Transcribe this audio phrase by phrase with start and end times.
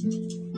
[0.00, 0.49] あ、な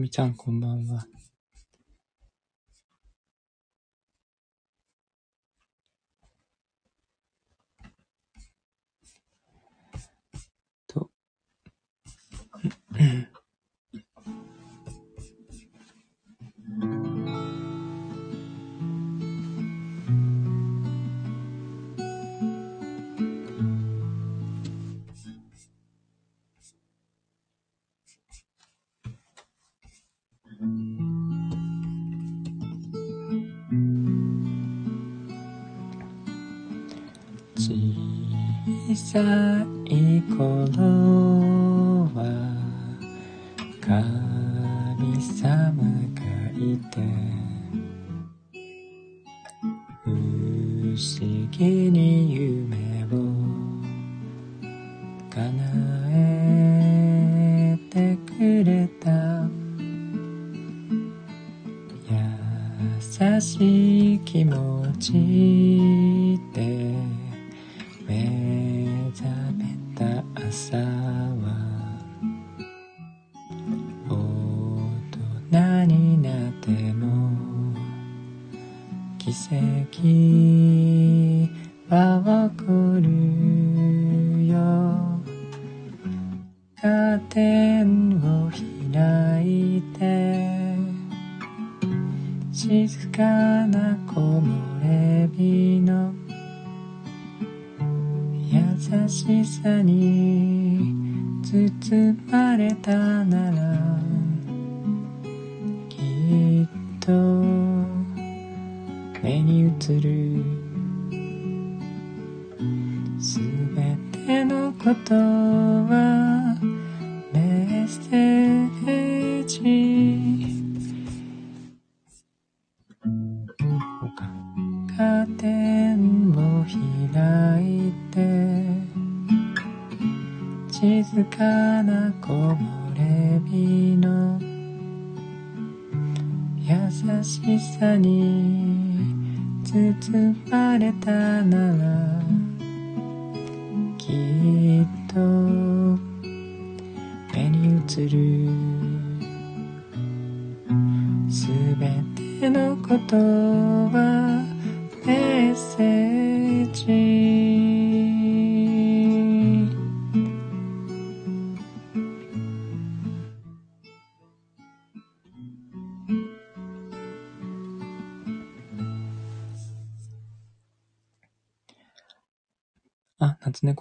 [0.00, 1.04] みちゃん、こんばんは。
[39.12, 39.18] さ
[39.86, 40.84] い頃
[42.14, 42.20] は
[43.80, 45.82] 神様
[46.14, 46.22] が
[46.54, 47.00] いて
[50.04, 50.06] 不
[50.94, 50.96] 思
[51.50, 51.98] 議に
[52.34, 52.59] 夢を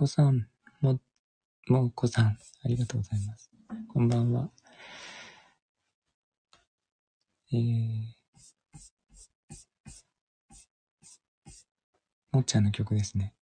[0.09, 0.47] さん、
[0.81, 0.99] も、
[1.67, 3.51] もうこさん、ありがとうございます。
[3.87, 4.49] こんばんは。
[7.53, 8.01] えー、
[12.31, 13.35] もっちゃんの曲ですね。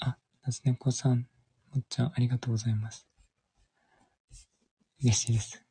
[0.00, 1.26] あ、夏猫さん、
[1.72, 3.08] もっちゃん、ありがとうございます。
[5.02, 5.64] 嬉しいです。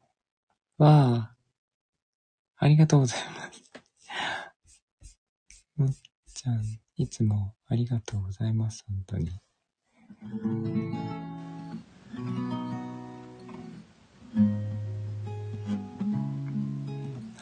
[0.79, 1.34] わあ、
[2.57, 3.63] ありがとうございます。
[5.75, 5.89] もっ
[6.33, 6.63] ちゃん、
[6.95, 9.29] いつもありがとうございます、本当に。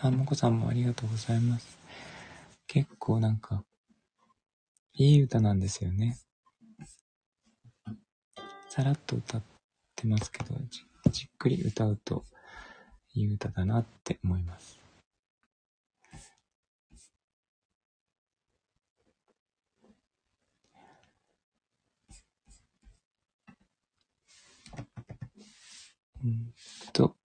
[0.02, 1.78] あ、もこさんもありがとうございます。
[2.66, 3.64] 結構なんか、
[4.94, 6.18] いい歌なんですよね。
[8.68, 9.42] さらっと歌っ
[9.96, 12.26] てますけど、じじっくり歌うと
[13.14, 14.83] いい歌だなって思います。
[26.24, 26.54] うん。
[26.94, 27.16] と、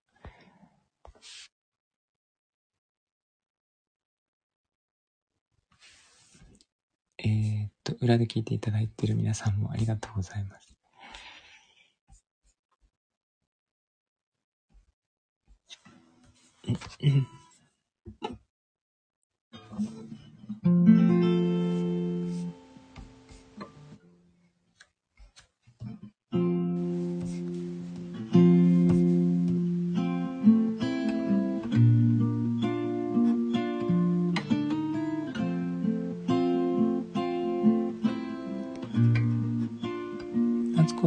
[7.18, 10.68] えーっと、裏で聞いていただいている皆さんもありがとうございます。
[20.64, 21.07] 夏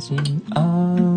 [0.00, 1.09] dancing all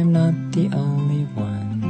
[0.00, 1.82] I'm not the only one.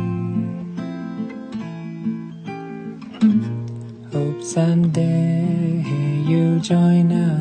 [4.13, 5.85] Hope someday
[6.27, 7.40] you'll join us,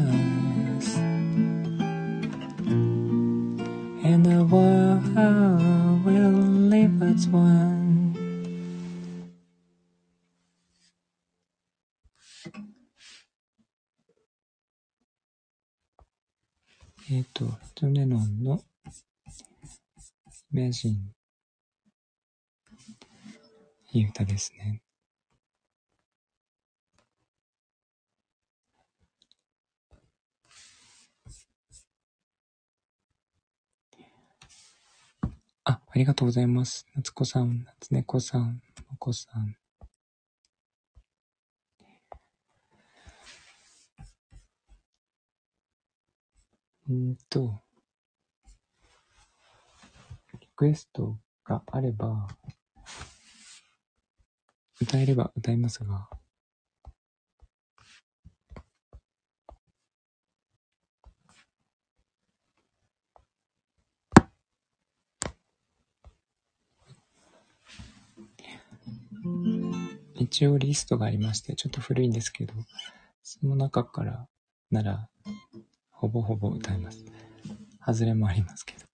[20.51, 20.95] Imagine
[23.91, 24.81] いい歌ですね。
[35.63, 36.87] あ、ありがとうございます。
[36.95, 39.55] 夏子さん、夏猫さん、お子さん。
[46.89, 47.61] うんと、
[50.59, 52.27] クエストがあれば、
[54.81, 56.09] 歌えれば歌いますが、
[70.15, 72.53] 一応リストがありまして、ちょっと古いんですけど、
[73.23, 74.27] その中から
[74.71, 75.09] なら、
[75.89, 77.05] ほぼほぼ歌います。
[77.79, 78.88] 外れもありますけど。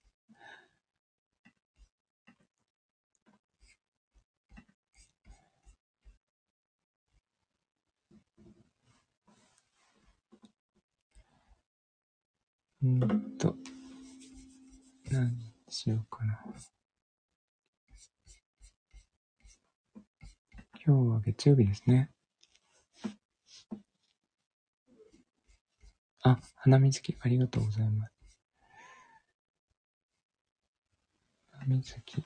[12.86, 13.56] うんと、
[15.10, 15.36] 何
[15.70, 16.40] しようかな。
[20.86, 22.12] 今日は月曜日ですね。
[26.22, 28.14] あ、花水木、ありがとうございます。
[31.54, 32.24] 花水木。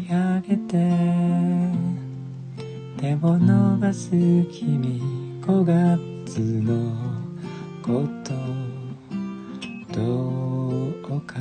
[0.00, 0.72] き上げて。
[2.98, 5.02] 手を伸ばす君
[5.42, 6.94] 5月の
[7.82, 8.32] こと。
[9.92, 11.38] どうか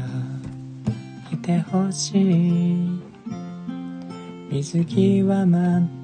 [1.32, 3.02] いてほしい。
[4.50, 6.01] 水着は待って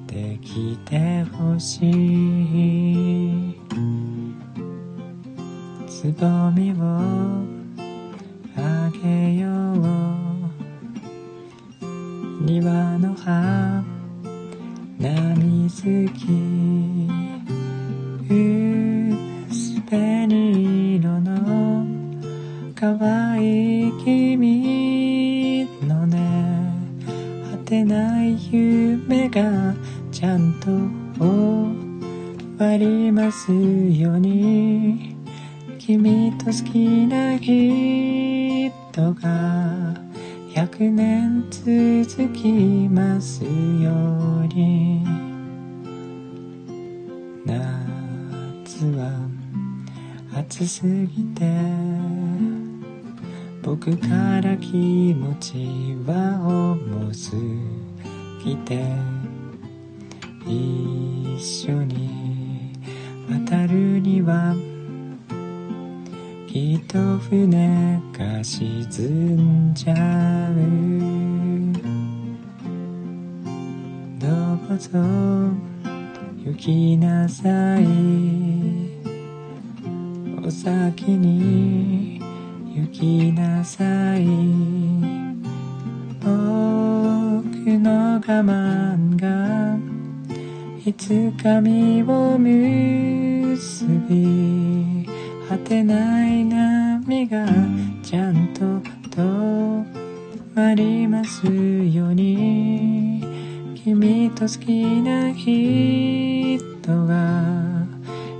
[53.62, 57.36] 僕から気持ちは重す
[58.44, 58.82] ぎて
[60.46, 62.72] 一緒に
[63.28, 64.54] 渡るには
[66.46, 70.54] きっと船が沈んじゃう。
[74.18, 74.28] ど
[74.74, 74.98] うぞ
[76.44, 78.47] 行きなさい。
[80.60, 82.20] 先に
[82.74, 83.84] 行きなさ
[84.18, 84.26] い。
[86.20, 86.26] 僕
[87.78, 89.78] の我慢が
[90.84, 95.06] いつか実を結び
[95.48, 97.46] 果てない波が
[98.02, 98.64] ちゃんと
[99.16, 99.84] 止
[100.56, 103.22] まりますように。
[103.76, 106.58] 君と好きな人
[107.06, 107.68] が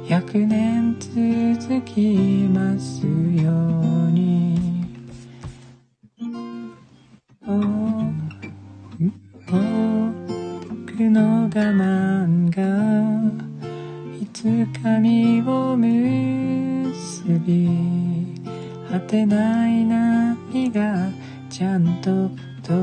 [0.09, 1.58] 100年続
[1.99, 4.57] きますように。
[9.47, 12.63] 僕の我慢が
[14.21, 14.43] いつ
[14.81, 17.69] か実を結び
[18.89, 21.11] 果てない波が
[21.51, 22.31] ちゃんと
[22.63, 22.75] 止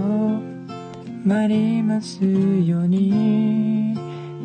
[1.25, 3.95] まりますように。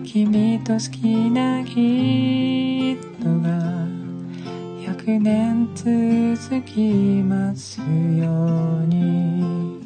[0.05, 2.97] 君と好きな人
[3.43, 3.89] が
[5.11, 6.79] 100年続き
[7.25, 9.81] ますように。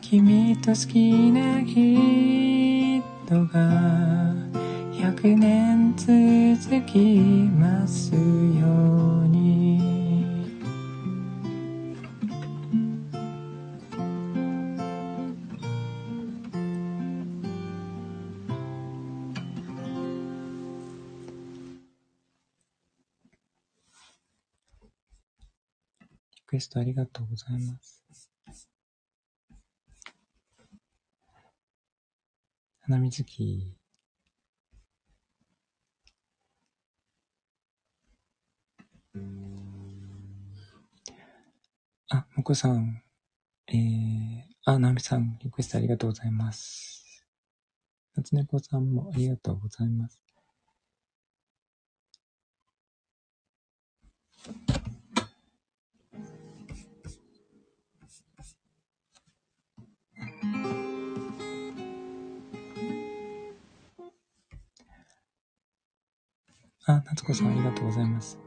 [0.00, 3.02] 君と好きな人
[3.46, 3.58] が
[4.92, 6.96] 100年続き
[7.58, 9.83] ますように。
[26.54, 28.00] クエストありがとうございます。
[32.82, 33.76] 花水木。
[42.08, 43.02] あ、もこさん。
[43.66, 47.26] えー、あ、なみさん、リクエストありがとうございます。
[48.14, 50.20] 夏猫さんもありがとうございます。
[66.86, 68.43] あ、夏子さんありがとうございます。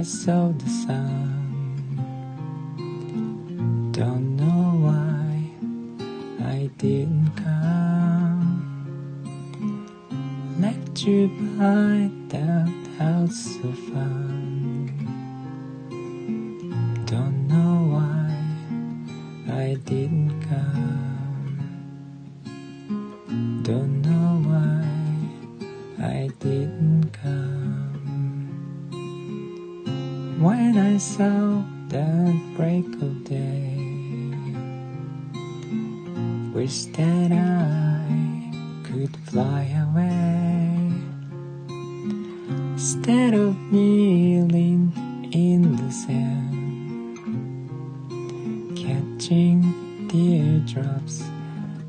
[0.00, 1.09] I saw the sun.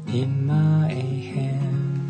[0.08, 2.01] In my hand.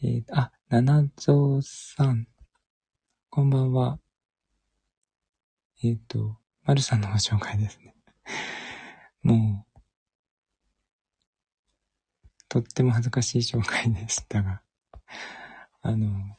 [0.00, 2.28] えー、あ、七蔵さん。
[3.30, 3.98] こんばんは。
[5.82, 7.96] えっ、ー、と、まるさんのご紹介ですね。
[9.22, 9.80] もう、
[12.48, 14.62] とっても恥ずかしい紹介でしたが、
[15.82, 16.38] あの、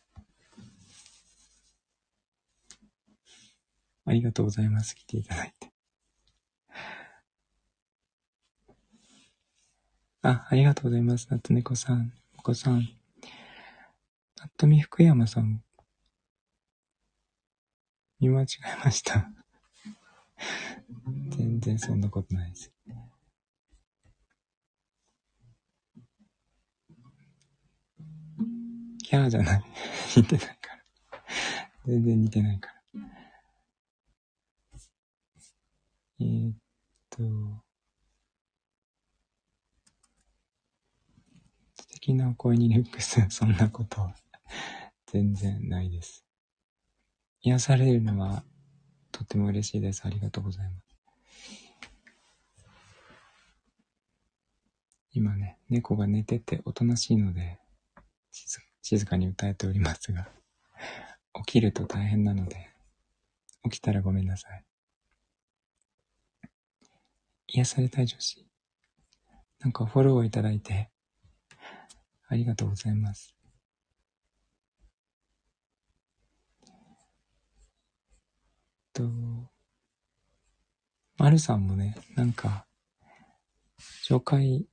[4.05, 4.95] ありがとうございます。
[4.95, 5.73] 来ていただいて。
[10.21, 11.27] あ、ありがとうございます。
[11.29, 12.98] 夏猫さん、お子さん。
[14.39, 15.61] なっ福山さん。
[18.21, 19.29] 見間違えました。
[21.31, 22.71] 全然そんなことないです。
[29.03, 29.63] キャーじゃない。
[30.15, 30.83] 似てないから。
[31.85, 32.79] 全然似てないから。
[36.21, 36.55] えー、っ
[37.09, 37.17] と、
[41.75, 44.15] 素敵なお声にルックス、そんなことは
[45.07, 46.25] 全然ないです。
[47.41, 48.43] 癒されるのは
[49.11, 50.05] とっても嬉しいです。
[50.05, 50.89] ありがとうございます。
[55.11, 57.59] 今ね、猫が寝てておとなしいので、
[58.31, 60.31] 静静かに歌えておりますが、
[61.45, 62.69] 起きると大変なので、
[63.63, 64.65] 起きたらごめんなさい。
[67.47, 68.45] 癒されたい女子。
[69.59, 70.91] なんかフォローをいただいて、
[72.27, 73.38] ありがとうございます。
[78.99, 79.09] と、
[81.17, 82.65] まるさんもね、なんか、
[84.05, 84.67] 紹介、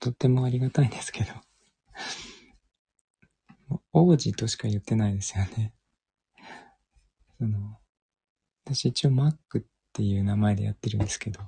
[0.00, 1.32] とってもありがたいんですけど、
[3.92, 5.74] 王子としか言ってないですよね。
[7.38, 7.78] その、
[8.64, 11.40] 私一応マックっていう名前でやってるんですけど、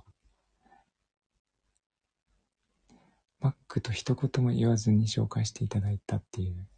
[3.40, 6.68] マックと一言も言わずに紹介していただいたっていう。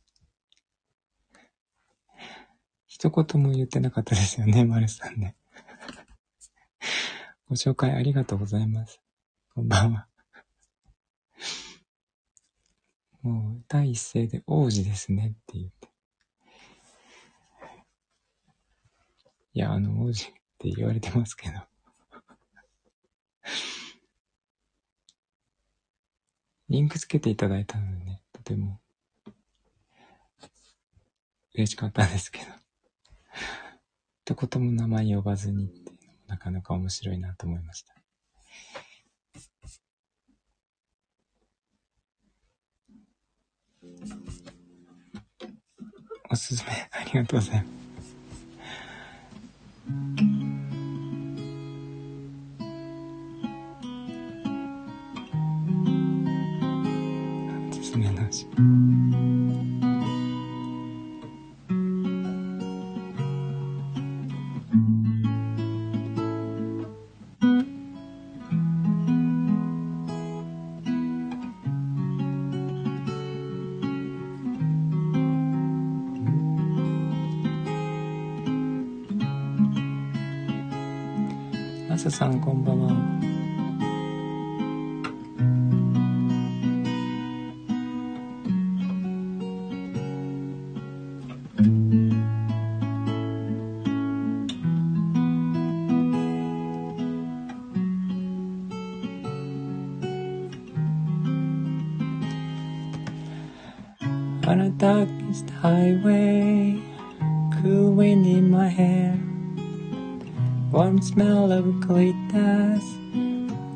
[2.88, 5.36] 一言も言ってなかったですよね、マルさんね。
[7.46, 9.00] ご紹介ありがとうございます。
[9.54, 10.06] こんばんは。
[13.22, 15.88] もう、第一声で王子ですねって言って。
[19.52, 21.60] いや、あの、王子って言われてますけど。
[26.70, 28.80] リンクつけていただいたのでね、とても
[31.54, 32.67] 嬉しかったんですけど。
[34.24, 37.94] 一言も名前呼ばずにっていうのもなかなか面白いなと思いました。
[46.30, 47.68] おすすめ、ありがとうございます。
[57.70, 58.46] おすすめなし。
[82.17, 83.33] さんこんばんは。
[104.45, 106.46] On a darkest highway,
[110.98, 112.82] Warm smell of colitas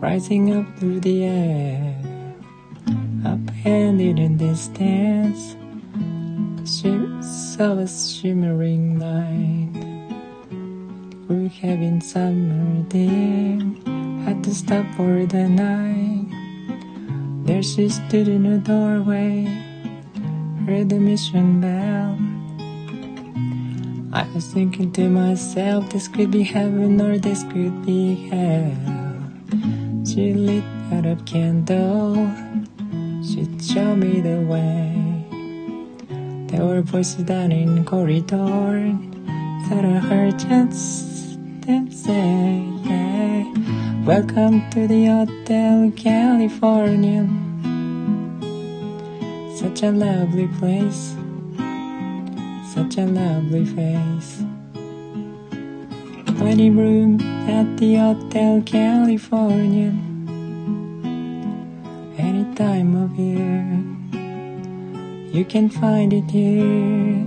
[0.00, 1.94] rising up through the air.
[3.24, 5.54] Upended in distance,
[7.54, 9.70] saw a shimmering light.
[11.28, 13.76] We're having summer dim,
[14.24, 16.26] had to stop for the night.
[17.46, 19.44] There she stood in the doorway,
[20.66, 21.51] heard the mission.
[24.32, 28.72] I was thinking to myself, this could be heaven or this could be hell.
[30.06, 32.32] She lit out a candle,
[33.22, 35.26] she showed me the way.
[36.46, 38.96] There were voices down in the corridor
[39.68, 43.44] that I heard just them say, yeah.
[44.06, 47.28] Welcome to the Hotel California.
[49.58, 51.16] Such a lovely place
[52.74, 54.42] such a lovely face.
[56.40, 59.92] Wedding room at the Hotel California.
[62.16, 63.76] Any time of year,
[65.34, 67.26] you can find it here.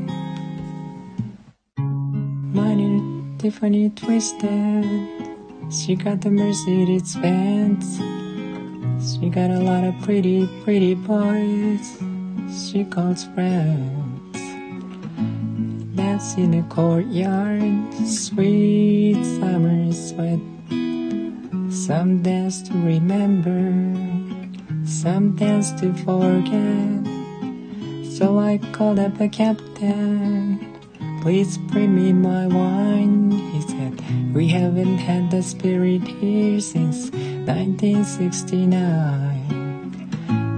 [1.77, 4.85] Mine Tiffany twisted.
[5.69, 7.97] She got the Mercedes Benz.
[8.99, 12.01] She got a lot of pretty, pretty boys.
[12.49, 14.04] She calls friends
[16.15, 20.39] dance in the courtyard, sweet summer sweat.
[21.69, 23.73] Some dance to remember,
[24.85, 27.05] some dance to forget.
[28.15, 30.79] So I called up the captain.
[31.21, 34.01] Please bring me my wine, he said.
[34.33, 38.71] We haven't had the spirit here since 1969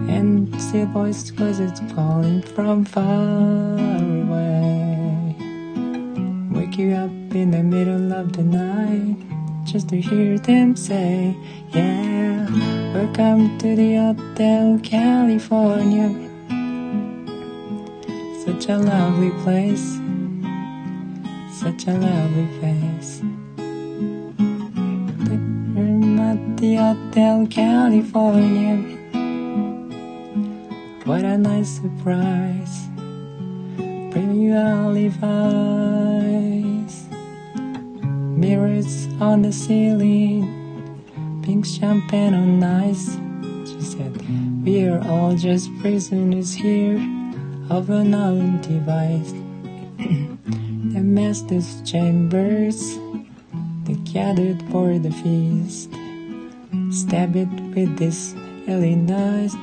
[0.08, 4.77] and the voice cause it's calling from far away.
[6.78, 9.18] Wake you up in the middle of the night
[9.63, 11.36] just to hear them say,
[11.72, 12.46] Yeah,
[12.94, 16.10] welcome to the Hotel California.
[18.46, 19.98] Such a lovely place,
[21.60, 23.22] such a lovely face.
[25.78, 28.78] I'm at the Hotel California.
[31.06, 32.88] What a nice surprise.
[34.12, 36.66] Bring you all olive eyes.
[38.38, 41.41] Mirrors on the ceiling.
[41.43, 43.17] Pink champagne on ice.
[43.69, 44.13] She said,
[44.63, 46.97] We are all just prisoners here
[47.69, 49.34] of an own device.
[50.93, 52.97] the master's chambers.
[53.84, 55.91] They gathered for the feast.
[56.91, 58.34] Stab it with this
[58.67, 59.56] really nice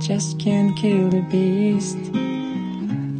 [0.00, 1.96] just can't kill the beast.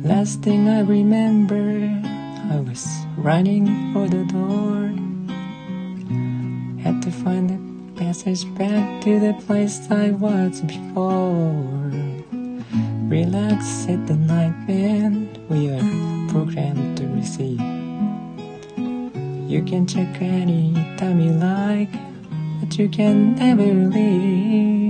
[0.04, 2.03] Last thing I remember,
[2.50, 4.92] I was running for the door.
[6.82, 7.58] Had to find the
[7.98, 11.90] passage back to the place I was before.
[13.08, 17.60] Relax at the night band, we are programmed to receive.
[19.50, 21.92] You can check any time you like,
[22.60, 24.83] but you can never leave.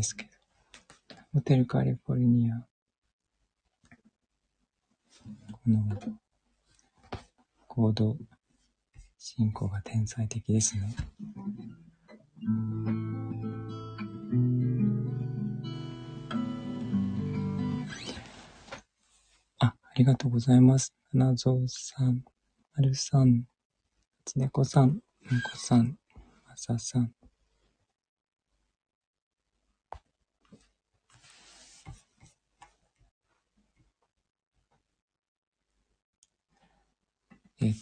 [0.00, 0.30] ですけど。
[1.34, 2.66] ホテルカリフォルニア。
[5.52, 5.84] この、
[7.68, 8.16] コード
[9.18, 10.96] 進行が天才的ですね。
[19.58, 20.94] あ、ありがとうございます。
[21.12, 22.24] 花蔵さん、
[22.74, 23.44] 丸さん、
[24.24, 25.02] ちねこさん、んこ
[25.56, 25.98] さん、
[26.48, 27.19] まささん。
[37.62, 37.74] え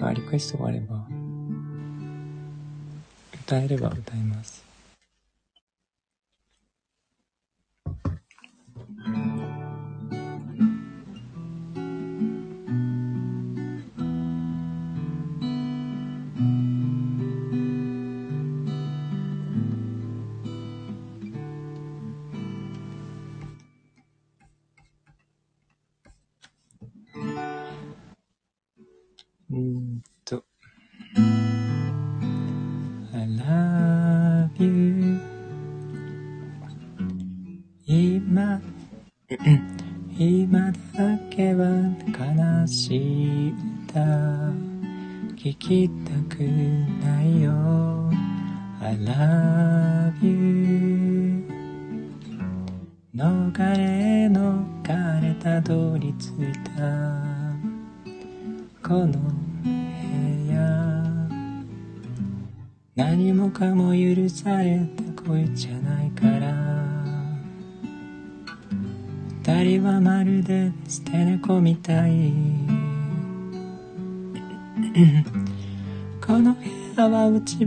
[0.00, 0.96] かリクエストがあれば、
[3.44, 4.69] 歌えれば歌います。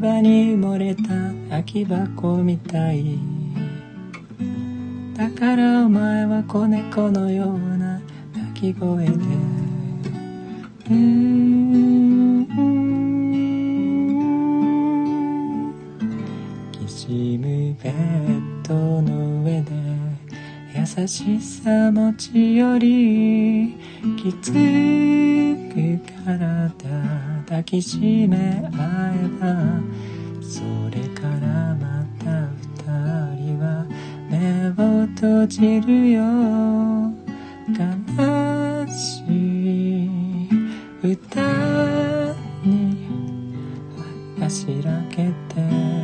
[0.07, 0.21] は
[27.45, 29.81] 抱きしめ合えば
[30.41, 33.85] それからまた二人は
[34.29, 36.21] 目を閉じるよ。
[37.69, 39.23] 悲し
[40.05, 40.09] い。
[41.03, 41.41] 歌
[42.63, 42.97] に
[44.39, 46.02] 走らけて。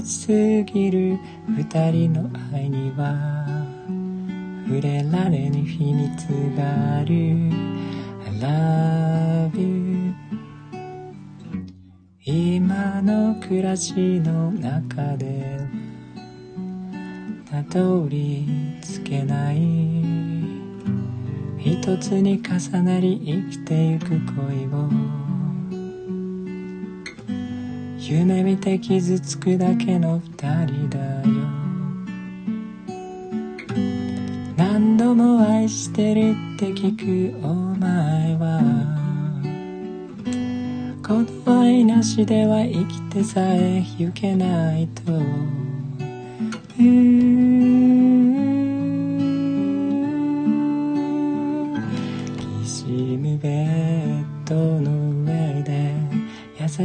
[0.00, 1.18] すぎる。
[1.48, 3.36] 二人の愛には
[4.66, 7.14] 触れられぬ秘密がある。
[8.26, 10.14] I love you
[12.24, 15.60] 今の暮らしの中で
[17.48, 18.44] たどり
[18.82, 19.56] 着けない。
[21.58, 25.05] 一つに重なり生きてゆく恋を。
[28.08, 31.26] 夢見て傷つくだけの二人だよ。
[34.56, 38.60] 何度も愛してるって聞くお前は。
[41.04, 45.12] この愛なしでは生きてさえゆけないと。
[46.78, 47.15] うん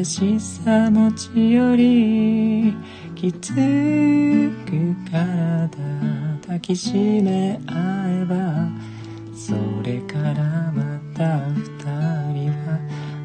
[0.04, 2.76] しさ持ち寄り
[3.16, 3.60] きつく
[5.12, 5.70] 体
[6.42, 8.70] 抱きしめ合えば
[9.36, 11.64] それからまた二
[12.34, 12.80] 人は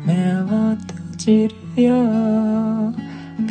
[0.05, 0.13] 目
[0.43, 1.95] を閉じるよ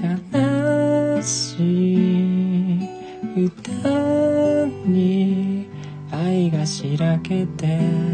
[0.01, 5.67] 悲しい歌に
[6.11, 8.04] 愛がしらけて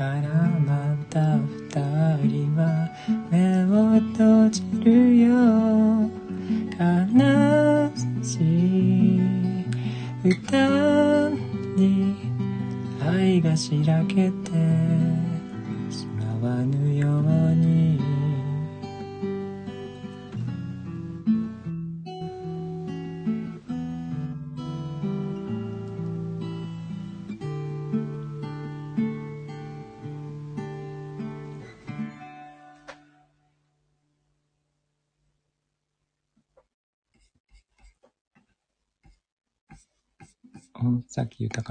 [0.00, 0.30] から
[0.64, 1.68] また二
[2.26, 2.88] 人は
[3.30, 5.28] 目を閉じるよ。
[6.80, 7.92] 悲
[8.24, 9.20] しい。
[10.24, 11.28] 歌
[11.76, 12.16] に
[13.06, 14.49] 愛がしらけて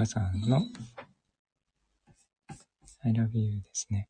[0.00, 0.62] 豊さんの
[3.02, 4.08] I love you ですね。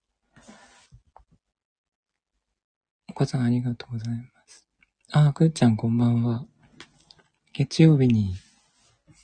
[3.08, 4.68] お子さんありがとうございます。
[5.12, 6.44] あ、くっちゃんこんばんは。
[7.52, 8.34] 月曜日に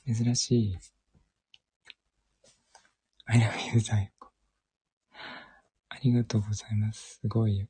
[0.06, 0.78] 珍しい
[3.26, 4.30] I love you 在庫。
[5.88, 7.18] ありがとうございます。
[7.20, 7.68] すごい。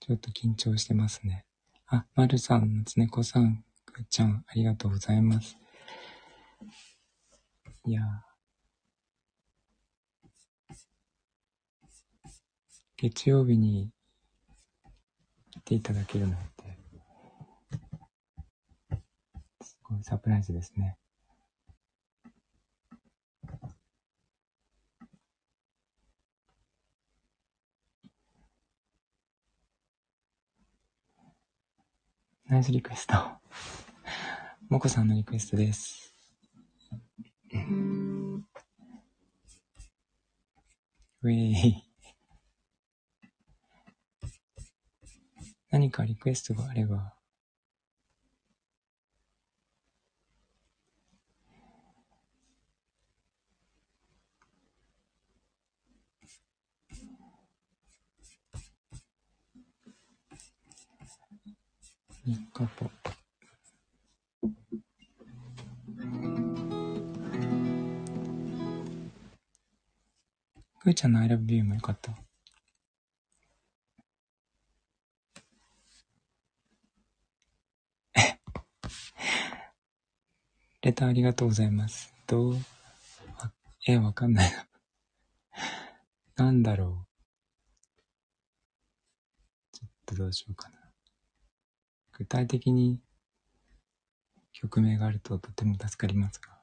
[0.00, 1.44] ちょっと緊張してますね。
[1.86, 5.59] あ、まるさん、つねこさん、くっちゃん、ありがとうございます。
[7.90, 8.02] いや
[12.96, 13.90] 月曜日に
[15.50, 16.78] 来ていただけるなんて、
[19.60, 20.98] すごいサプライズですね。
[32.46, 33.14] ナイスリクエスト。
[34.70, 36.09] もこさんのリクエストです。
[37.52, 38.46] うん。
[41.22, 41.74] ウィー。
[45.70, 47.14] 何かリクエストがあれば。
[62.52, 62.99] Couple.
[70.80, 72.16] くーちゃんの I love you もよかった。
[80.80, 82.14] レターありがとうございます。
[82.26, 82.54] どう、
[83.86, 84.66] え、わかんないな。
[86.36, 87.10] なんだろう。
[89.72, 90.78] ちょっとどうしようかな。
[92.12, 93.02] 具体的に
[94.52, 96.59] 曲名があるととても助かりますが。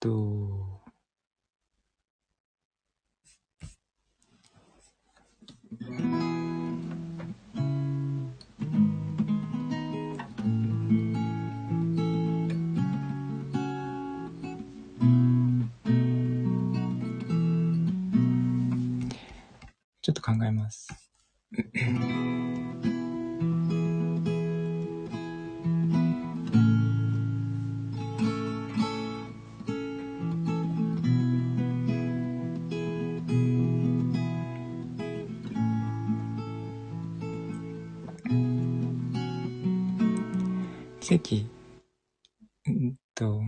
[0.00, 0.08] と、
[20.02, 20.88] ちょっと考えます。
[41.10, 41.44] 奇跡、
[42.68, 43.40] うんと、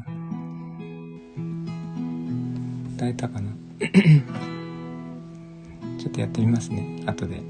[2.96, 3.52] 歌えたかな？
[5.96, 7.40] ちょっとやってみますね、後で。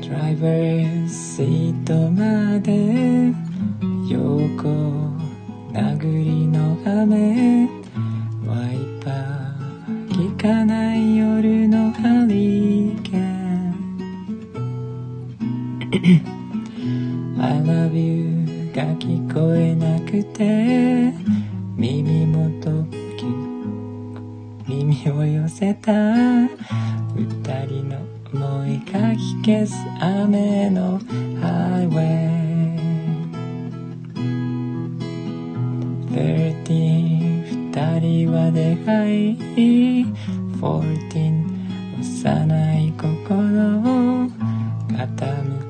[0.00, 3.34] ドライバーシートまで。
[4.08, 4.68] 横。
[5.72, 7.68] 殴りの雨。
[8.46, 10.30] ワイパー。
[10.30, 12.24] 効かない夜のハ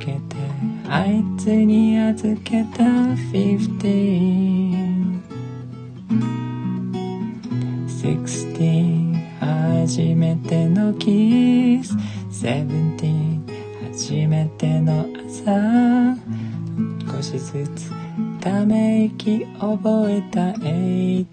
[0.06, 0.20] けて
[0.88, 5.16] あいつに預けた15
[7.98, 11.92] 16初めてのキス。
[12.44, 13.40] 17
[13.92, 16.14] 初めての朝。
[17.12, 17.90] 少しずつ
[18.40, 21.26] ため息覚えた18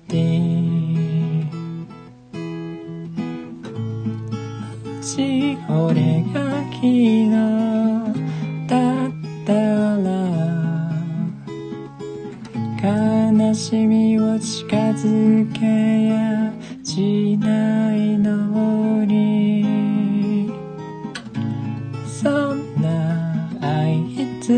[5.04, 7.73] ち俺が昨日
[13.74, 16.54] ら悲しみを近づけや
[16.84, 20.52] しないのに。
[22.22, 24.50] そんなあいつ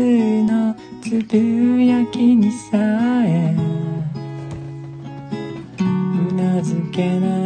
[0.44, 2.76] のつぶやきにさ
[3.24, 3.56] え
[5.80, 7.45] うなずけない。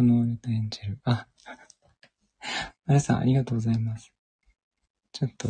[0.00, 1.00] 翼の折れたエンジェル。
[1.04, 1.28] あ、
[2.86, 4.12] 皆さんありがとうございます。
[5.12, 5.48] ちょっと、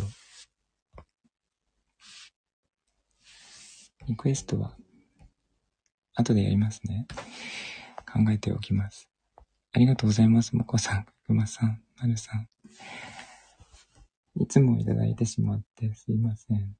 [4.07, 4.77] リクエストは、
[6.15, 7.07] 後でやりますね。
[8.11, 9.09] 考えておきます。
[9.71, 10.55] ありがとうございます。
[10.55, 12.49] もこさん、くまさん、なるさん。
[14.35, 16.75] いつもいただいてしまってすいません。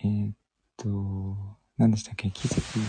[0.00, 0.37] えー、っ
[0.78, 0.88] と、
[1.76, 2.30] 何でしたっけ？
[2.30, 2.80] 気づき。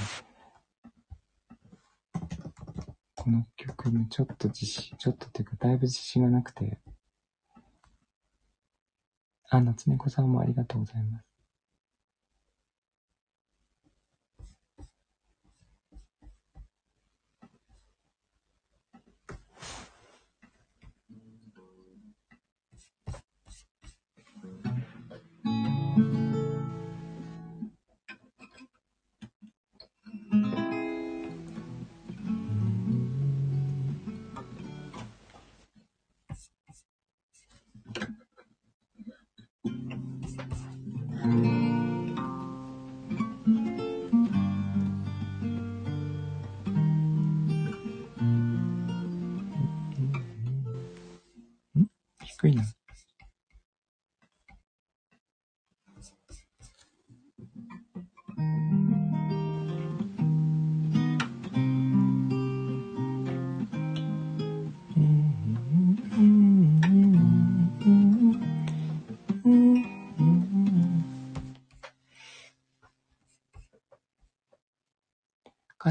[3.15, 6.79] この曲もちょっと自信、ちょっとっていうか、だいぶ自信がなくて。
[9.49, 11.28] あ、夏猫さんもありがとうございます。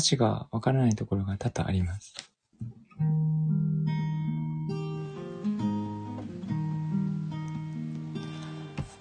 [0.09, 2.15] 詞がわからないところが多々あります。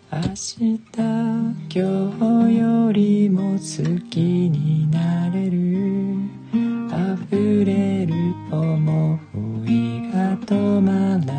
[0.09, 0.79] 明日
[1.69, 6.17] 今日よりも好きになれる
[7.29, 8.13] 溢れる
[8.51, 9.19] 思
[9.65, 11.36] いが止まらない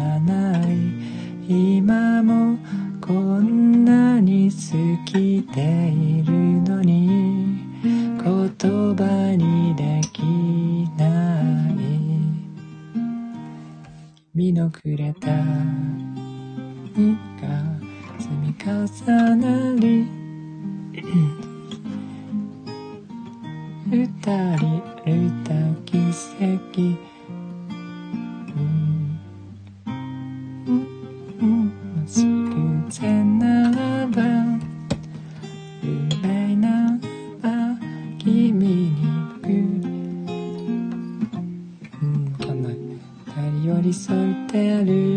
[43.91, 45.08] 二人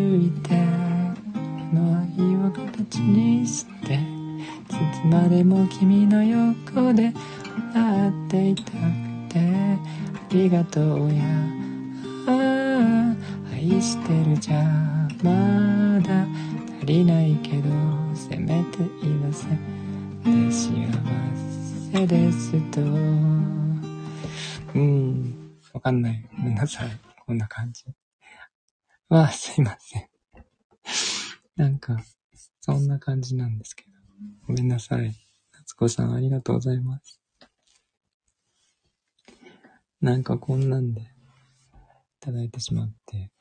[42.51, 43.31] てしまって。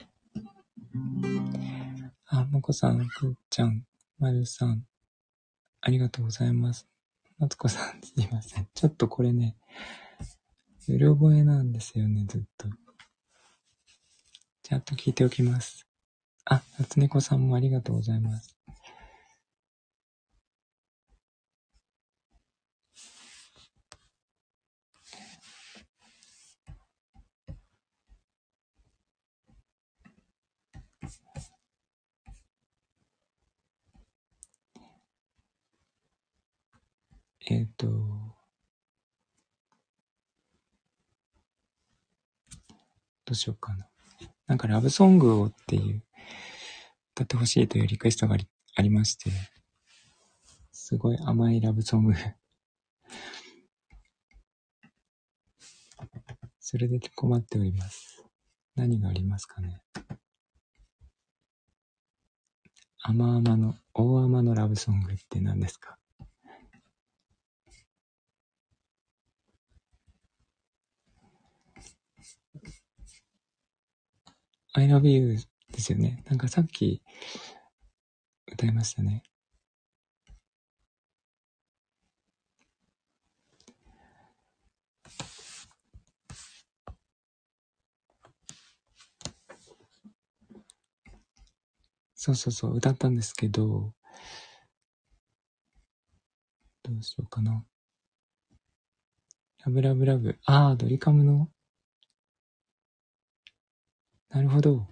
[2.26, 3.84] あ、もこさん、くっちゃん、
[4.18, 4.86] まるさん、
[5.80, 6.86] ありがとうございます。
[7.38, 8.68] まつこさん、すいません。
[8.74, 9.56] ちょっとこれね、
[10.88, 12.68] うる覚えなんですよね、ずっと。
[14.62, 15.86] ちゃんと聞いておきます。
[16.44, 18.59] あ、夏猫さんもありがとうございます。
[37.50, 37.94] えっ、と、ど
[43.32, 43.88] うしようかな。
[44.46, 46.04] なんかラブソングをっていう、
[47.14, 49.30] 歌ってほしいというリクエストがありありまして、
[50.72, 52.14] すごい甘いラブソング
[56.60, 58.24] それで困っております。
[58.76, 59.82] 何がありますかね。
[63.02, 65.98] 甘々の、大甘のラブソングって何ですか？
[74.72, 75.36] I love you
[75.72, 76.22] ですよね。
[76.28, 77.02] なんかさっき
[78.52, 79.24] 歌いましたね。
[92.14, 93.94] そうそうそう、歌ったんですけど、
[96.82, 97.64] どうしようかな。
[99.64, 100.38] ラブラブラブ。
[100.44, 101.48] ああ、ドリカムの
[104.30, 104.86] なるほど。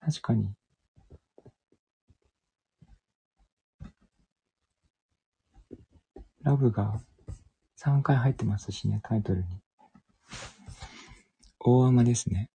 [0.00, 0.54] 確かに。
[6.42, 7.00] ラブが
[7.76, 9.46] 3回入ってますしね、タイトルに。
[11.58, 12.50] 大甘ですね。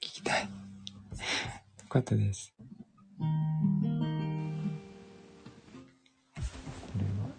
[0.00, 0.44] きたい。
[0.44, 0.48] よ
[1.90, 2.54] かったです。
[3.22, 3.28] こ
[6.98, 7.30] れは、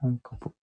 [0.00, 0.50] 三かぽ。
[0.50, 0.56] こ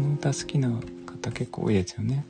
[0.00, 2.26] の歌好きな方結構多いですよね。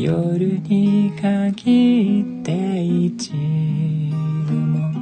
[0.00, 3.36] 夜に限って一度
[4.54, 4.92] も。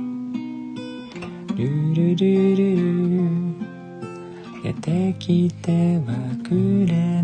[1.55, 2.57] ルルルル。
[2.57, 3.57] ル
[4.65, 6.15] 出てきては
[6.49, 7.16] くれ。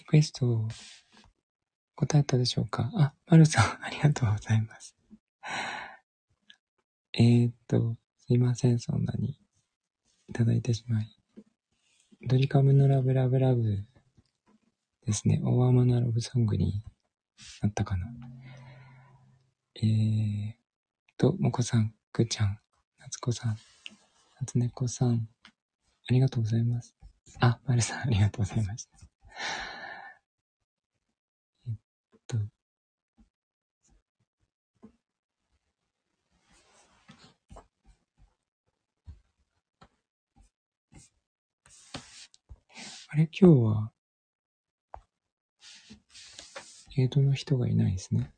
[0.00, 0.66] リクエスト
[1.94, 2.90] 答えたでしょうか？
[2.94, 4.96] あ、まるさん、 ありがとうございます。
[7.12, 9.38] えー、っと、すいません、そんなに
[10.28, 11.14] いただいてしまい。
[12.26, 13.86] ドリカムのラブラブラブ
[15.04, 15.42] ですね。
[15.44, 16.82] 大甘なラブソングに
[17.60, 18.06] なったかな。
[19.82, 20.54] えー
[21.18, 22.58] と、もこさん、くーちゃん、
[22.98, 23.58] なつこさん、な
[24.46, 25.28] つねこさん、
[26.08, 26.96] ありがとうございます。
[27.40, 28.98] あ、まるさん、ありがとうございました。
[43.12, 43.90] あれ、今日は、
[46.96, 48.32] エイドの人がいないですね。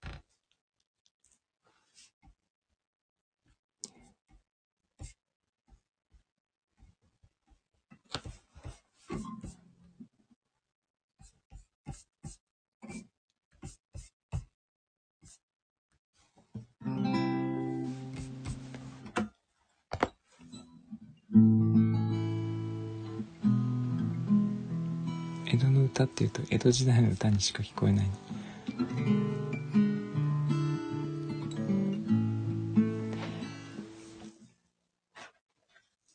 [25.52, 28.06] 江戸の歌っていうと江戸時代の歌にしか聞こえない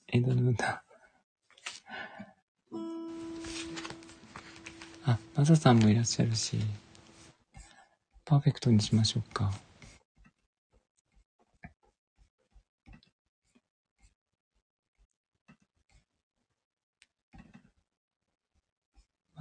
[0.08, 0.84] 江戸の歌。
[5.06, 6.58] あマサさんもいらっしゃるし
[8.26, 9.52] パーフェクトにしましょうか。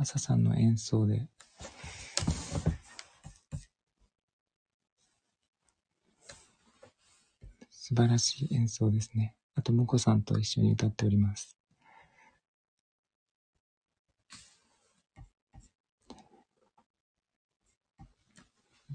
[0.07, 1.27] マサさんの演奏で
[7.73, 9.35] 素晴らしい演奏ですね。
[9.57, 11.57] あと、モコさんと一緒に歌っております。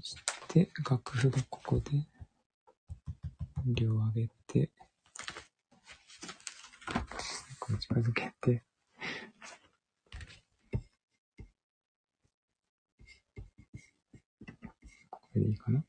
[0.00, 0.16] し
[0.48, 1.90] て、楽譜がここで、
[3.58, 4.70] 音量を上げて、
[7.58, 8.62] こう近づけて、
[15.36, 15.84] れでいいかな。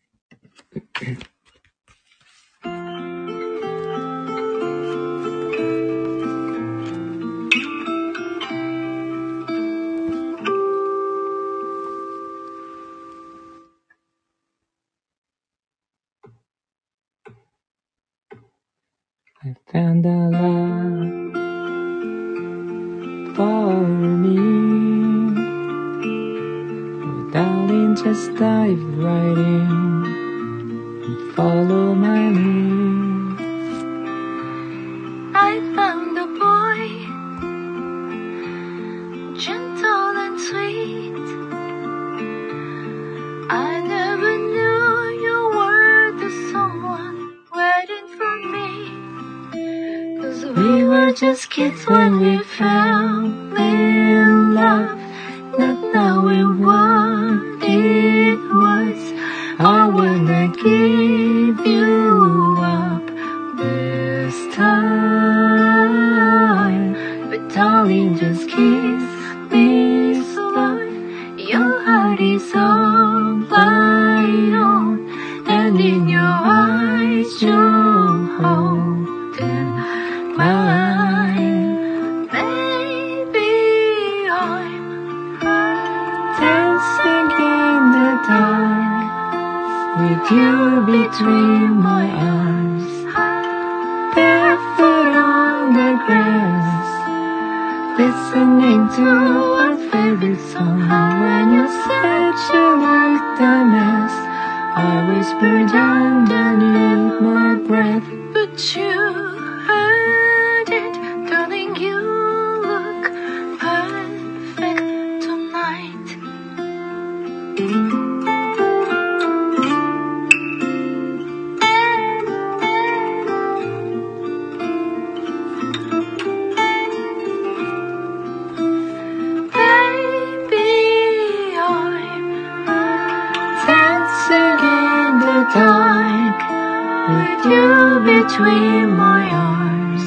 [138.06, 140.04] Between my arms.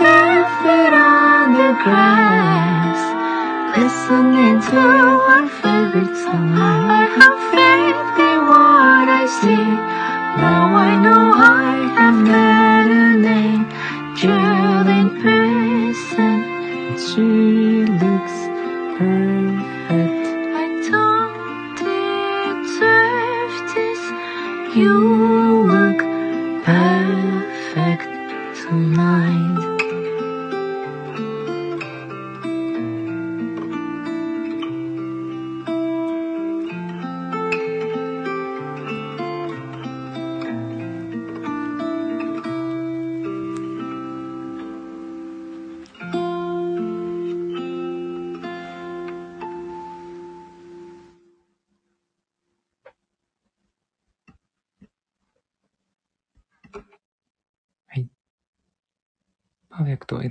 [0.00, 3.00] Barefoot on the grass,
[3.76, 4.80] listening to
[5.32, 6.54] our favorite song.
[6.54, 9.68] I have faith in what I see.
[10.42, 13.64] Now I know I have met a name,
[14.16, 14.71] Jill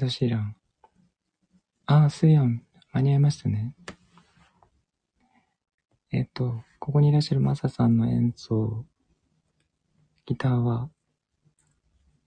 [0.01, 0.55] ド・シーラン。
[1.85, 3.75] ああ、スイアン、間に合いましたね。
[6.11, 8.83] えっと、ここにいらっしゃるマサさんの演奏、
[10.25, 10.89] ギターは、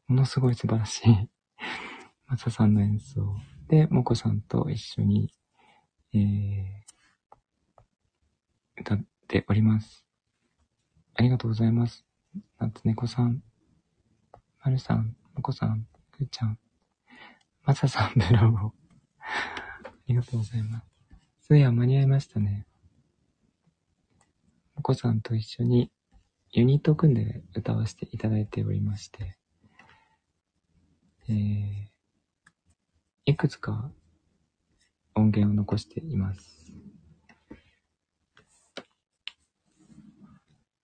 [0.06, 1.28] ものすごい素晴らしい。
[2.28, 3.34] マサさんの演奏。
[3.66, 5.34] で、モコさんと一緒に、
[6.12, 6.22] えー、
[8.82, 10.06] 歌っております。
[11.14, 12.06] ありがとうございます。
[12.58, 13.42] 夏猫さん、
[14.62, 16.60] まるさん、モコさん、くーちゃん、
[17.66, 18.70] マサさん、ブラボー。
[19.20, 20.86] ありがとうございます。
[21.48, 22.66] そういや、間に合いましたね。
[24.76, 25.90] モコさんと一緒に
[26.52, 29.38] ユニットを組んで歌わせていただいておりまして、
[31.30, 31.86] えー、
[33.24, 33.90] いくつか
[35.14, 36.70] 音源を残しています。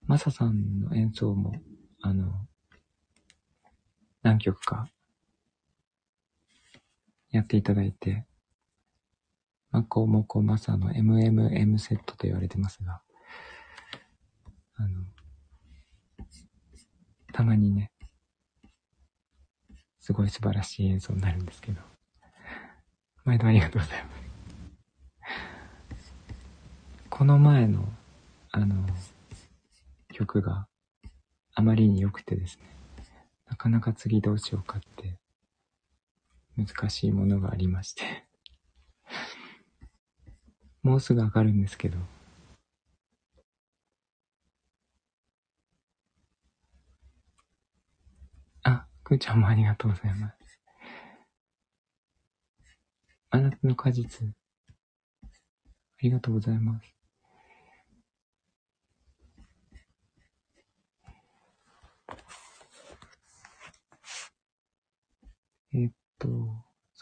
[0.06, 1.52] マサさんの演奏も、
[2.00, 2.48] あの、
[4.22, 4.88] 何曲か
[7.30, 8.26] やっていただいて、
[9.70, 13.02] マコモコマサの MMM セットと言われてますが、
[14.74, 15.04] あの、
[17.32, 17.92] たまにね、
[20.00, 21.80] すごい素晴らしい演奏になるんですけど、
[23.24, 24.30] 毎度ありがとうございます。
[27.08, 27.88] この前の、
[28.50, 28.84] あの、
[30.12, 30.66] 曲が
[31.54, 32.64] あまりに良くてですね、
[33.48, 35.18] なかなか次どうしようかって
[36.64, 38.24] 難しいものがありまして
[40.82, 41.98] もうすぐ上がるんですけど。
[48.62, 50.36] あ、くーちゃんもありがとうございます。
[53.30, 54.26] あなたの果実。
[54.28, 56.94] ありがとうございます。
[65.72, 66.28] えっと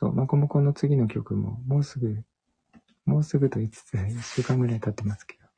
[0.00, 2.22] そう、まこもこの次の曲も、もうすぐ、
[3.04, 5.48] もうすぐと言いつつ、一週間ぐらい経ってますけど、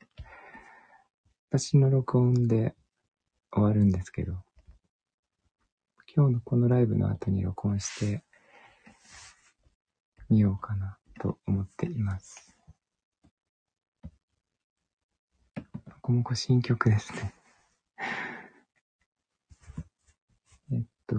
[1.51, 2.73] 私の録音で
[3.53, 4.33] 終わるんですけど、
[6.11, 8.23] 今日のこのライブの後に録音して
[10.27, 12.57] みようかなと思っています。
[15.85, 17.35] まこもこ新曲ですね。
[20.71, 21.15] えっと、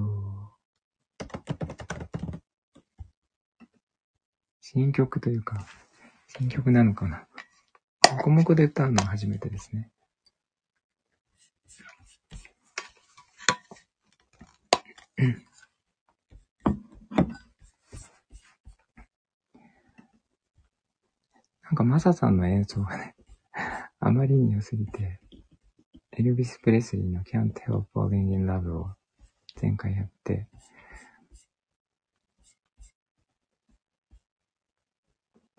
[4.74, 5.66] 新曲というか、
[6.38, 7.26] 新曲なのかな。
[8.10, 9.90] もこもこで歌うのは初めてですね。
[21.64, 23.14] なんかマサさんの演奏がね、
[24.00, 25.20] あまりに良すぎて、
[26.12, 28.94] エルビス・プレスリーの Can't Help Falling in Love を
[29.60, 30.48] 前回やって、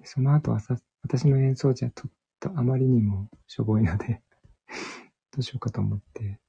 [0.03, 4.21] その後はさ、私の演奏じゃちょっとあまりにもしょぼいので、
[5.31, 6.39] どうしようかと思って、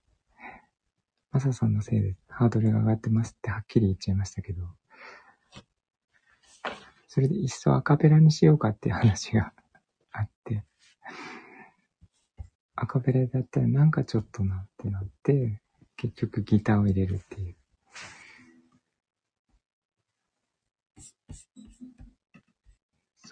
[1.31, 4.67] マサさんのせいでハードルが上がってますってはっきり言っちゃいましたけど、
[7.09, 9.53] それでいっそアカペラにしようかっていう話が
[10.13, 10.65] あって、
[12.77, 15.61] アカペラだったらなんかちょっとなってなって、
[15.97, 17.57] 結局ギターを入れるっていう。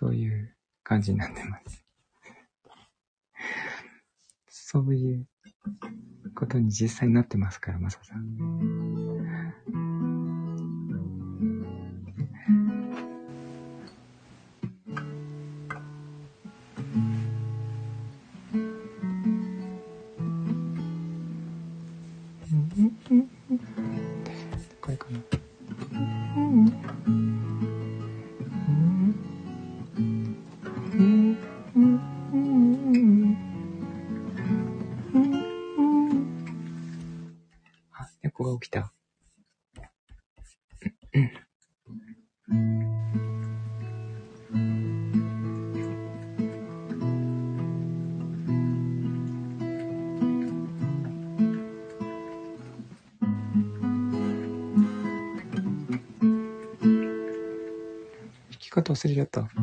[0.02, 1.84] そういう感じになってます。
[4.48, 5.28] そういう
[6.34, 10.21] ことに実際になってますから、マサさん。
[38.62, 38.92] 起きた。
[41.12, 41.30] 弾
[58.58, 59.61] き方忘れちゃった。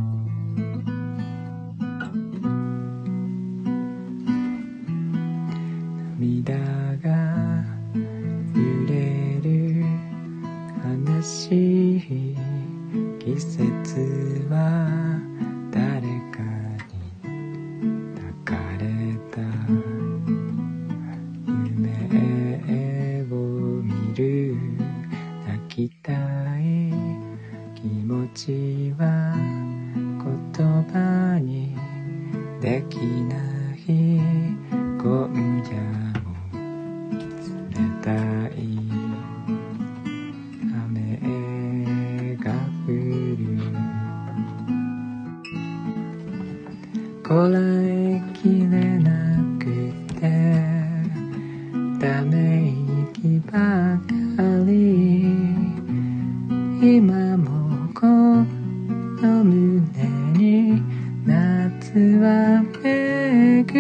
[59.50, 60.84] 胸に
[61.26, 63.74] 夏はめぐ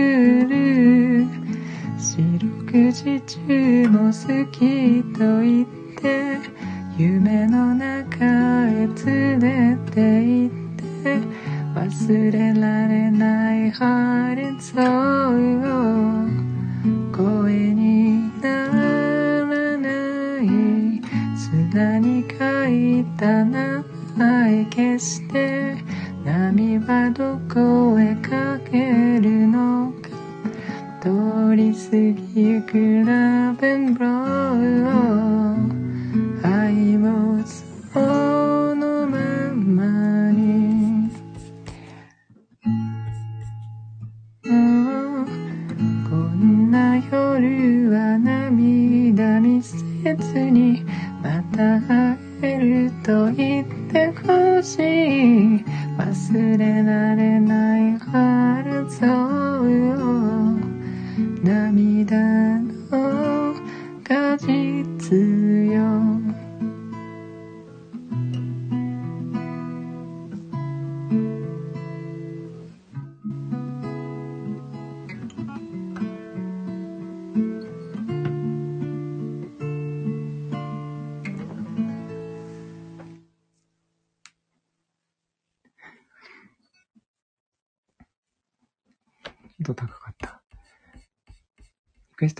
[0.49, 1.27] る。
[1.99, 5.78] 四六時中も好きと言って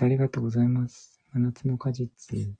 [0.00, 1.20] トありがとうございます。
[1.32, 2.56] 真夏の果実。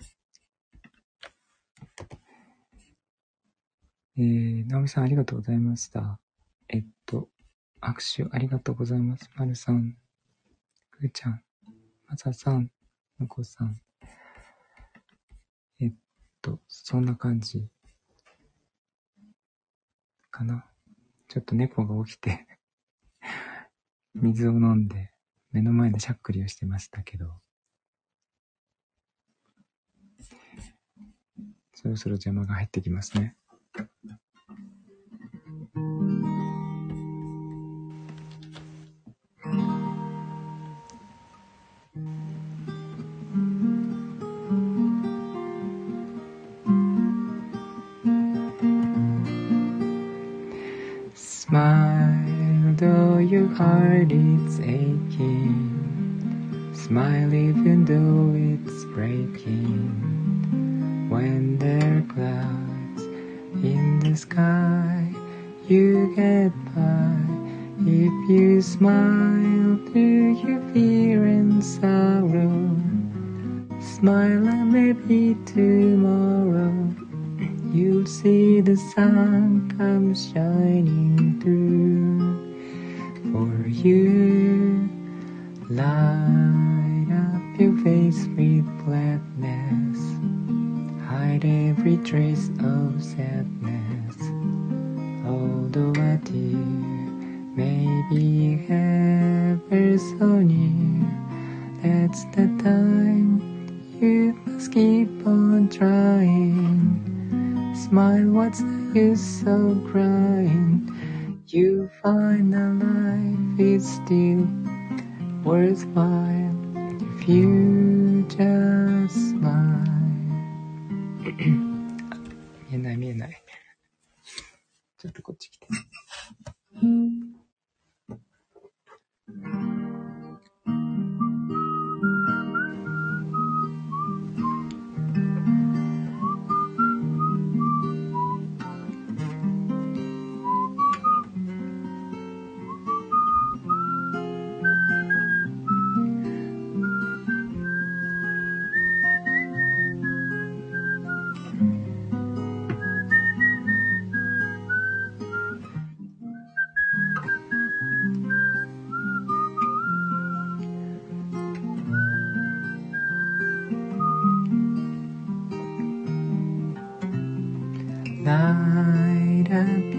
[4.18, 6.18] えー、直美さんありがとうございました。
[6.68, 7.28] えっと、
[7.80, 9.30] 握手ありがとうございます。
[9.36, 9.96] まるさん、
[10.90, 11.42] くーちゃん、
[12.08, 12.70] まささん、
[13.18, 13.80] のこさん。
[15.80, 15.92] えっ
[16.42, 17.68] と、そんな感じ。
[20.30, 20.66] かな。
[21.28, 22.46] ちょっと猫が起きて、
[24.14, 25.09] 水を飲んで、
[25.52, 27.26] 目の前でしゃっくりをしてましたけど、
[31.74, 33.34] そろそろ邪魔が入ってきますね。
[51.14, 55.09] Smile though your heart is aching.
[56.72, 59.88] Smile even though it's breaking.
[61.08, 63.02] When there are clouds
[63.62, 65.12] in the sky,
[65.68, 67.16] you get by.
[67.86, 69.09] If you smile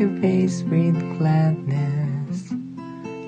[0.02, 2.52] your face with gladness.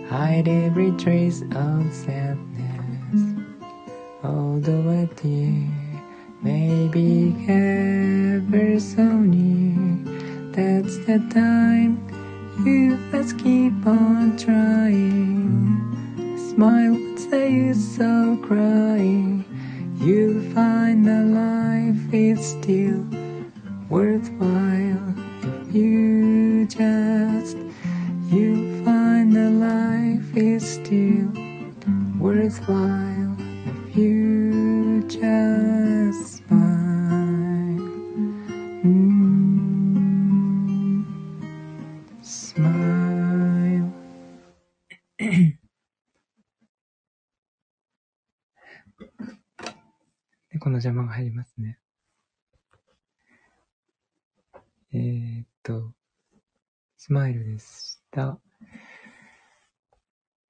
[0.10, 3.46] Hide every trace of sadness.
[4.24, 5.70] Although a tear
[6.42, 9.78] may be ever so near,
[10.52, 11.92] that's the time
[12.66, 15.78] you must keep on trying.
[16.56, 19.46] Smile, what's the use of crying?
[20.00, 23.06] You'll find that life is still
[23.90, 25.14] worthwhile
[25.44, 27.57] if you just
[28.30, 31.28] you find that life is still
[32.20, 33.36] worthwhile
[33.66, 36.64] if you just smile
[38.84, 41.05] Mm,
[42.22, 43.89] smile
[50.51, 51.80] でこの邪魔が入りますね
[54.95, 55.91] えー、っと、
[57.06, 58.28] スマイルでした。
[58.30, 58.39] あ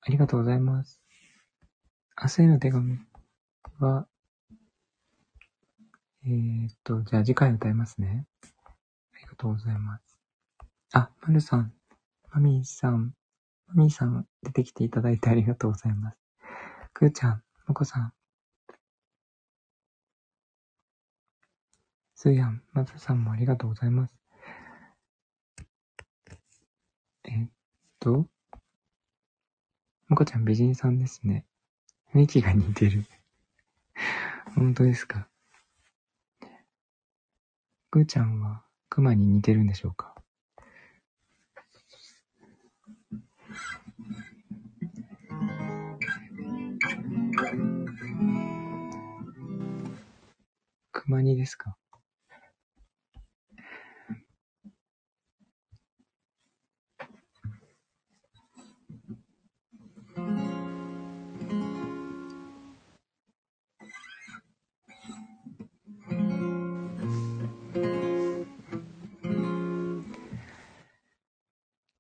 [0.08, 1.02] りがとうございます。
[2.22, 3.00] 明日への手紙
[3.80, 4.06] は、
[6.24, 8.28] えー、っと、じゃあ次回歌いますね。
[8.44, 10.20] ありがとうございます。
[10.94, 11.74] あ、まるさん、
[12.32, 13.16] まみーさん、
[13.70, 16.18] まみーさん出てきていただいてありがとうございます。
[16.94, 18.14] くーちゃん、もこさん、
[22.14, 24.24] すーやん、まささんもありがとうございます。
[27.26, 27.48] えっ
[28.04, 28.28] と、
[30.10, 31.46] もこちゃん美人さんですね。
[32.14, 33.06] 雰囲気が似てる。
[34.56, 35.30] 本当ですか？
[37.92, 40.14] くーちゃんはクマに似てるんでしょうか？
[50.92, 51.78] クマにですか？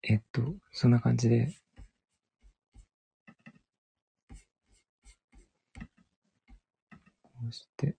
[0.05, 0.41] えっと、
[0.71, 1.53] そんな感じで、
[7.23, 7.95] こうして、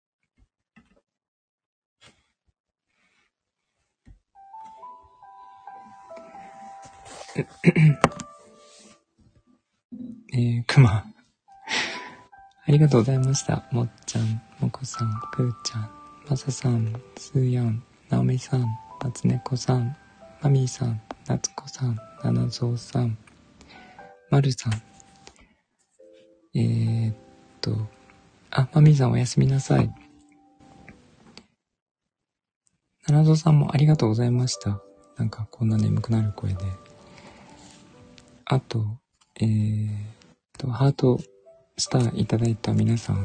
[10.32, 11.06] えー、くま。
[12.66, 13.66] ありがとうございました。
[13.70, 15.90] もっちゃん、もこさん、くーちゃん、
[16.28, 18.60] まささん、すーやん、なおみさん、
[19.02, 19.96] なつねこさん、
[20.42, 23.16] まみーさん、なつこさん、ななぞうさん、
[24.30, 24.72] まるさん。
[26.54, 27.16] えー、っ
[27.62, 27.88] と、
[28.50, 29.90] あ、まみさんおやすみなさい。
[33.08, 34.82] ななぞうさんもありがとうございました。
[35.16, 36.58] なんかこんな眠くなる声で。
[38.44, 38.84] あと、
[39.40, 39.90] えー、っ
[40.58, 41.18] と、ハート
[41.78, 43.24] スターいただいた皆さん、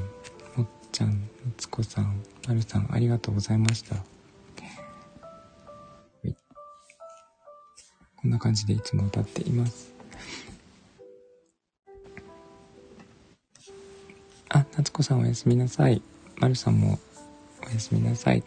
[0.56, 3.98] もっちゃん、みつこさん、まるさん、ありがとうございました。
[8.22, 9.94] こんな感じでいつも歌っています。
[14.50, 16.02] あ、夏子さんおやすみなさい。
[16.38, 17.00] まるさんも
[17.66, 18.44] おやすみなさい。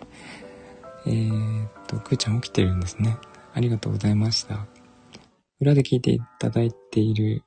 [1.06, 3.16] えー、っと、くーちゃん起きてるんですね。
[3.54, 4.66] ありがとうございました。
[5.60, 7.44] 裏で聞いていただいている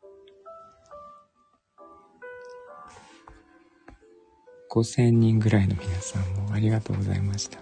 [4.71, 7.59] 5000人ぐらいの皆さんもありがとうございました。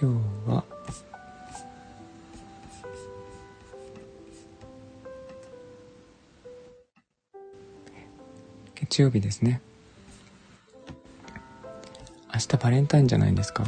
[0.00, 0.64] 今日は、
[8.84, 9.62] 月曜日ですね。
[12.34, 13.64] 明日バレンタインじゃないですか？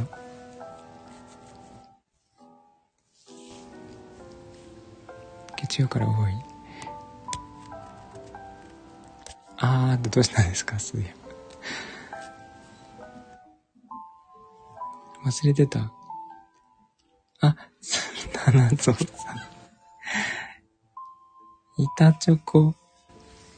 [5.59, 6.15] 月曜から多い。
[9.57, 10.77] あー、どうしたんですか？
[10.77, 11.15] そういえ。
[15.25, 15.91] 忘れてた。
[17.41, 17.55] あ、
[18.45, 18.95] 七蔵さん。
[21.75, 22.75] 板チョコ。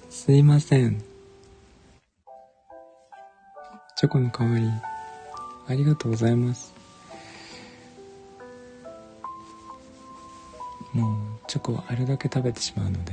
[0.09, 1.08] すいません。
[3.99, 4.71] チョコの代わり。
[5.67, 6.73] ありがとうございます。
[10.93, 11.15] もう、
[11.47, 13.11] チョコはあれだけ食べてしまうので、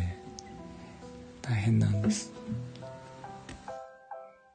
[1.42, 2.32] 大変なんです。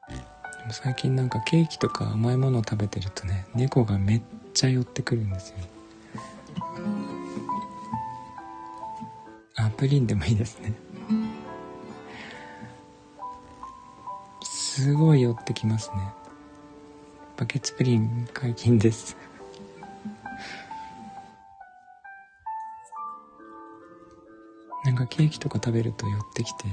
[0.08, 4.22] でも最近なんかケーキとか甘いものを食べてるとね、猫がめっ
[4.54, 5.56] ちゃ寄ってくるんですよ。
[9.56, 10.72] あ、プリンでもいいですね。
[14.42, 16.21] すごい寄ってきますね。
[17.42, 19.16] バケツプリン解禁です。
[24.84, 26.66] なんかケーキとか食べると寄ってきて、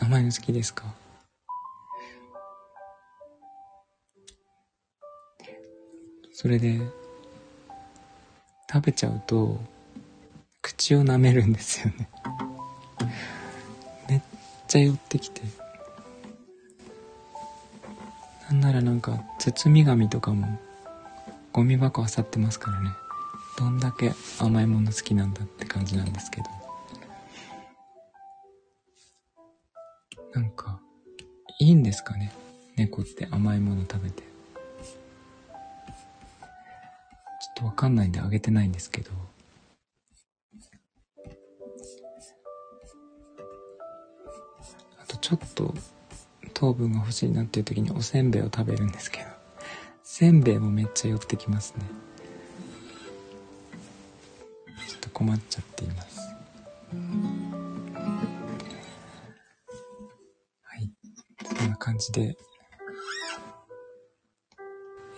[0.00, 0.84] 甘いの好きですか？
[6.34, 6.78] それで、
[8.70, 9.58] 食べちゃうと、
[10.60, 12.06] 口を舐めるんですよね。
[14.10, 14.20] めっ
[14.68, 15.40] ちゃ寄ってきて。
[18.52, 20.46] なんならなんか、包み紙とかも、
[21.52, 22.90] ゴミ箱漁ってますからね。
[23.56, 26.46] どんだけ甘いもの好きなんだって感じなんですけど。
[30.34, 30.78] なんか、
[31.60, 32.30] いいんですかね？
[32.76, 34.22] 猫って甘いもの食べて。
[34.22, 34.28] ちょ
[37.52, 39.10] っとわかんないんであげてないんですけど。
[45.00, 45.74] あとちょっと
[46.62, 49.24] 糖分が欲しいなっていう時におせんべいを食べるんですけど。
[50.04, 51.84] せんべいもめっちゃ寄ってきますね。
[54.88, 56.20] ちょっと困っちゃっています。
[60.62, 60.88] はい。
[61.58, 62.36] そんな感じで、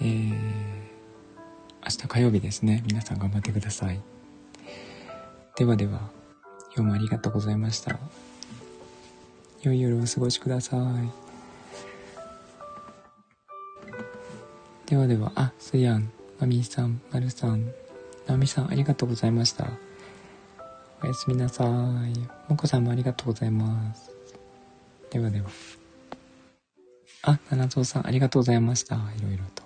[0.01, 0.33] えー、
[1.83, 2.83] 明日火曜日ですね。
[2.87, 4.01] 皆さん頑張ってください。
[5.57, 6.09] ではでは、
[6.75, 7.99] 今日もありがとうございました。
[9.61, 11.24] 良い夜をお過ごしください。
[14.95, 17.67] ではでは、あ、すやん、まみーさん、まるさん、
[18.29, 19.67] なおみさん、ありがとうございました。
[21.03, 21.69] おやすみなさい。
[22.49, 24.13] もこさんもありがとうございます。
[25.11, 25.49] ではでは。
[27.23, 28.95] あ、ななぞうさん、ありがとうございました。
[28.95, 29.64] いろいろと。